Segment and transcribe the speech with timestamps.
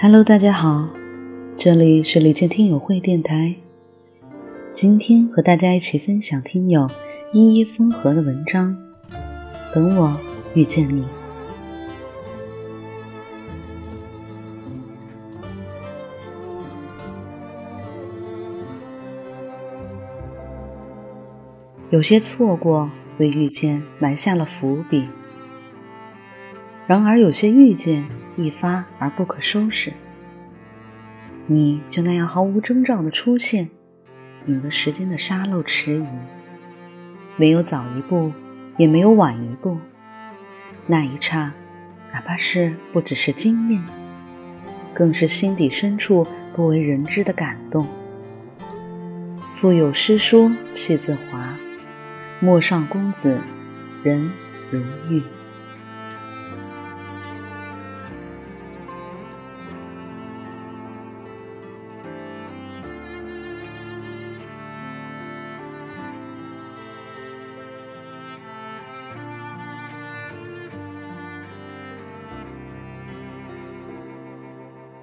[0.00, 0.88] Hello，大家好，
[1.56, 3.56] 这里是李健听友会电台。
[4.72, 6.86] 今天和大家一起分享听友
[7.32, 8.76] 依依风和的文章。
[9.74, 10.16] 等我
[10.54, 11.04] 遇见你。
[21.90, 25.08] 有些错过为遇见埋下了伏笔，
[26.86, 28.04] 然而有些遇见
[28.36, 29.92] 一发而不可收拾。
[31.46, 33.68] 你就那样毫无征兆的出现，
[34.46, 36.06] 引得时间的沙漏迟疑，
[37.36, 38.32] 没有早一步。
[38.76, 39.76] 也没有晚一步，
[40.86, 41.52] 那一刹，
[42.12, 43.82] 哪怕是不只是惊艳，
[44.94, 47.84] 更是心底深处不为人知的感动。
[49.56, 51.47] 腹有诗书气自华，
[52.40, 53.40] 陌上公子
[54.04, 54.30] 人
[54.70, 55.22] 如玉。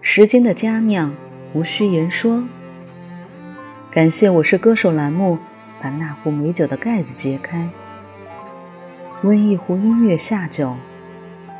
[0.00, 1.12] 时间的佳酿，
[1.54, 2.44] 无需言说。
[3.90, 5.36] 感谢我是歌手栏目
[5.84, 7.68] 把那壶美酒的盖子揭开，
[9.22, 10.74] 温一壶音乐下酒，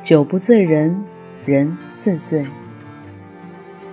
[0.02, 1.04] 酒不醉人，
[1.44, 2.46] 人自醉。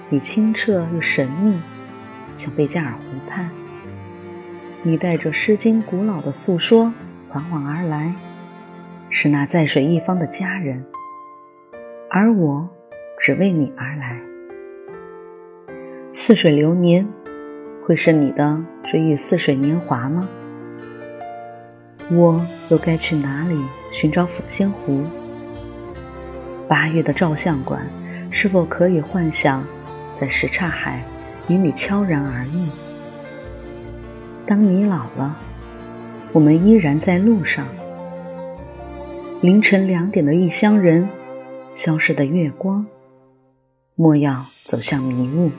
[0.07, 1.59] 你清澈又神秘，
[2.37, 3.49] 像贝加尔湖畔。
[4.83, 6.93] 你带着《诗经》古老的诉说
[7.27, 8.13] 缓缓而来，
[9.09, 10.81] 是那在水一方的佳人，
[12.09, 12.65] 而我
[13.19, 14.17] 只为你而来。
[16.13, 17.05] 似水流年，
[17.91, 18.57] 会是你的
[18.89, 20.25] 追忆似水年华吗？
[22.09, 23.61] 我又该去哪里
[23.91, 25.03] 寻找抚仙湖？
[26.69, 27.85] 八月的照相馆，
[28.29, 29.61] 是否可以幻想
[30.15, 31.03] 在什刹海
[31.49, 32.65] 与你悄然而遇？
[34.47, 35.35] 当你老了，
[36.31, 37.67] 我们依然在路上。
[39.41, 41.09] 凌晨两点的异乡人，
[41.75, 42.85] 消失的月光，
[43.95, 45.51] 莫要走向迷雾。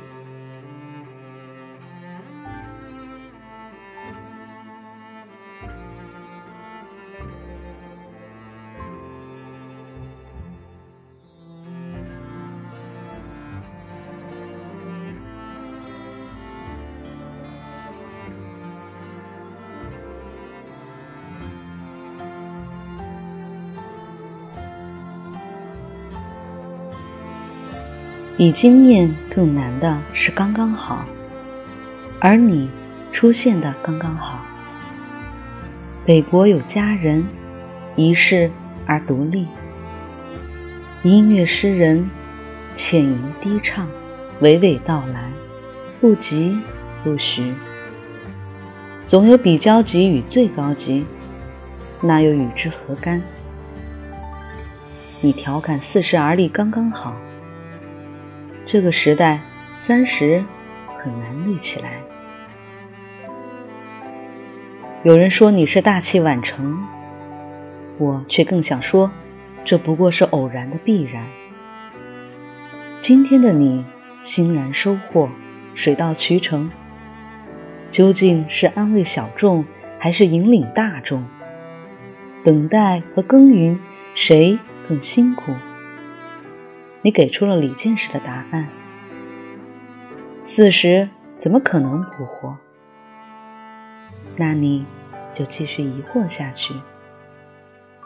[28.43, 31.05] 比经验更难的是刚刚好，
[32.19, 32.69] 而你
[33.13, 34.45] 出现的刚刚好。
[36.05, 37.25] 北国有佳人，
[37.95, 38.51] 一世
[38.85, 39.47] 而独立。
[41.05, 42.11] 音乐诗人，
[42.75, 43.87] 浅吟低唱，
[44.41, 45.31] 娓娓道来，
[46.01, 46.59] 不急
[47.05, 47.55] 不徐。
[49.07, 51.07] 总有比交集与最高级，
[52.01, 53.23] 那又与之何干？
[55.21, 57.15] 你调侃四十而立刚刚好。
[58.73, 59.39] 这个时代，
[59.75, 60.43] 三十
[60.97, 62.01] 很难立起来。
[65.03, 66.83] 有人说你是大器晚成，
[67.99, 69.11] 我却更想说，
[69.63, 71.23] 这不过是偶然的必然。
[73.03, 73.85] 今天的你
[74.23, 75.29] 欣然收获，
[75.75, 76.71] 水到渠成。
[77.91, 79.67] 究竟是安慰小众，
[79.99, 81.23] 还是引领大众？
[82.43, 83.79] 等待和耕耘，
[84.15, 84.59] 谁
[84.89, 85.53] 更辛苦？
[87.03, 88.69] 你给出了李进士的答案。
[90.43, 91.09] 四十
[91.39, 92.55] 怎么可能不惑？
[94.37, 94.87] 那你
[95.35, 96.75] 就继续疑惑下去，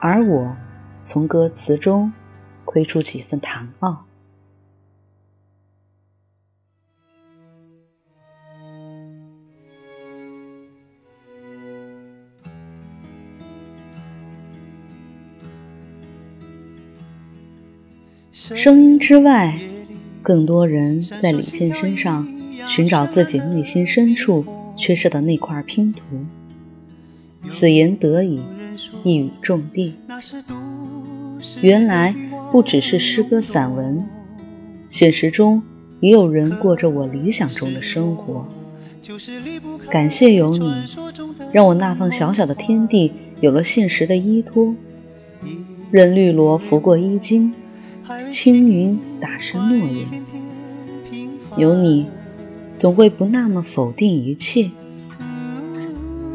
[0.01, 0.57] 而我
[1.03, 2.13] 从歌词中
[2.65, 4.05] 窥出几分唐傲。
[18.39, 19.59] 声音之外，
[20.21, 22.29] 更多人在李健身上
[22.69, 24.45] 寻找自己内心深处
[24.77, 26.03] 缺失的那块拼图。
[27.49, 28.39] 此言得以
[29.05, 29.95] 一语中的。
[31.63, 32.15] 原来
[32.53, 34.07] 不只是诗歌散文，
[34.91, 35.63] 现实中
[36.01, 38.47] 也有人过着我理想中的生活。
[39.89, 40.71] 感谢有你，
[41.53, 43.11] 让我那方小小的天地
[43.41, 44.75] 有了现实的依托。
[45.91, 47.51] 任绿萝拂过衣襟。
[48.31, 50.07] 青云打湿诺言，
[51.57, 52.07] 有你，
[52.77, 54.71] 总会不那么否定一切。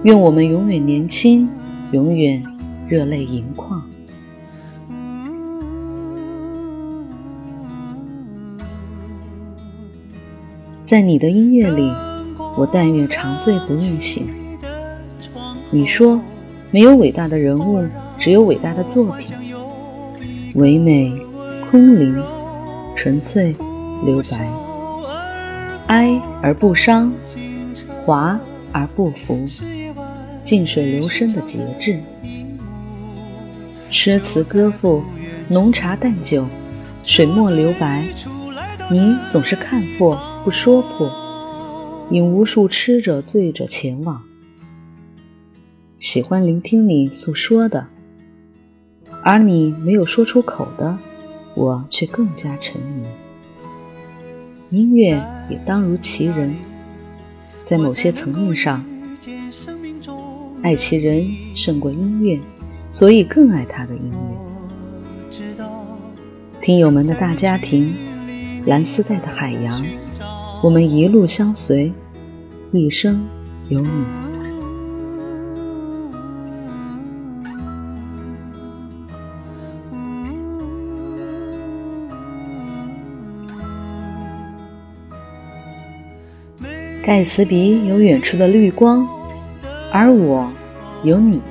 [0.04, 1.48] 愿我们永远年轻，
[1.92, 2.44] 永远
[2.90, 3.82] 热泪盈眶。
[10.84, 11.90] 在你的音乐里，
[12.58, 14.28] 我但愿长醉不愿醒。
[15.70, 16.20] 你说，
[16.70, 17.82] 没有伟大的人物，
[18.20, 19.34] 只有伟大的作品。
[20.56, 21.14] 唯美、
[21.72, 22.22] 空灵、
[22.98, 23.56] 纯粹、
[24.04, 24.46] 留白，
[25.88, 27.14] 哀而不伤，
[28.04, 28.38] 华
[28.74, 29.46] 而不浮，
[30.44, 31.98] 静水流深的节制。
[33.90, 35.02] 诗词歌赋，
[35.48, 36.46] 浓茶淡酒，
[37.04, 38.06] 水墨留白，
[38.90, 41.10] 你总是看破不说破，
[42.10, 44.22] 引无数痴者醉者前往。
[46.02, 47.88] 喜欢聆听你诉说的。
[49.24, 50.98] 而你没有说出口的，
[51.56, 53.04] 我却更加沉迷。
[54.70, 56.56] 音乐也当如其人，
[57.66, 58.86] 在某些层面上，
[60.64, 61.26] 爱其人
[61.56, 62.40] 胜过音乐，
[62.90, 64.18] 所以更爱他的音乐。
[66.62, 67.94] 听友们的大家庭，
[68.66, 69.86] 蓝丝带的海洋，
[70.64, 71.92] 我们一路相随，
[72.72, 73.26] 一生
[73.68, 74.31] 有你。
[87.04, 89.08] 盖茨比有远处的绿光，
[89.92, 90.48] 而我
[91.04, 91.42] 有你。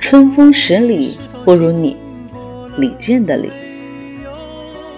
[0.00, 1.96] 春风十里不如你，
[2.76, 3.52] 李健的李。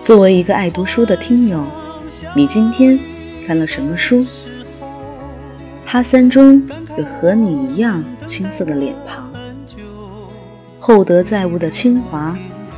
[0.01, 1.63] 作为一个爱读书的听友，
[2.35, 2.99] 你今天
[3.47, 4.25] 看了什么书？
[5.85, 6.67] 哈三中
[6.97, 9.31] 有和你一样青涩的脸庞，
[10.81, 12.35] 厚德载物的清华，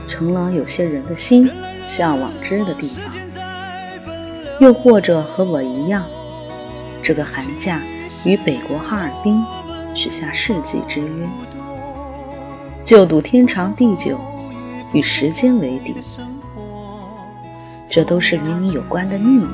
[0.09, 1.49] 成了有些人的心
[1.87, 3.05] 向往之的地方。
[4.61, 6.05] 又或者和我一样。
[7.05, 7.83] 这个寒假，
[8.25, 9.45] 与北国哈尔滨
[9.95, 11.29] 许下世纪之约，
[12.83, 14.19] 就赌天长地久，
[14.95, 15.95] 与时间为敌。
[17.87, 19.47] 这都是与你有关的秘密，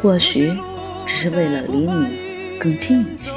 [0.00, 0.52] 或许
[1.04, 3.32] 只是为了离你更近一些。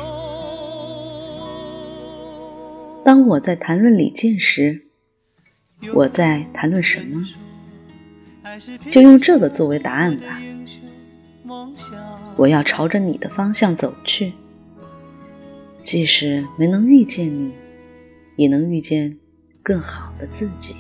[3.04, 4.86] 当我在谈论李健时，
[5.96, 7.26] 我在谈论什么？
[8.92, 10.40] 就用这个作为答案吧。
[12.36, 14.34] 我要朝着你的方向走去，
[15.84, 17.52] 即使没能遇见你，
[18.36, 19.18] 也能遇见
[19.62, 20.76] 更好的自己。